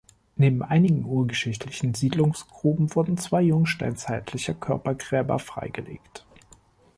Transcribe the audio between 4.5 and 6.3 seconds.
Körpergräber freigelegt.